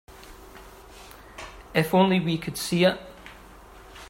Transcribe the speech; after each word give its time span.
If 1.75 1.93
only 1.93 2.19
we 2.19 2.39
could 2.39 2.57
see 2.57 2.85
it. 2.85 2.99